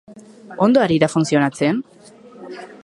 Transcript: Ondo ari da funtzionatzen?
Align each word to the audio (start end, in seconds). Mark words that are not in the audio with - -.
Ondo 0.67 0.81
ari 0.85 0.97
da 1.03 1.11
funtzionatzen? 1.15 1.85